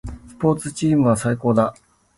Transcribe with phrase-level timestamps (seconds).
[0.07, 0.57] チームスポー
[0.95, 1.75] ツは最高だ。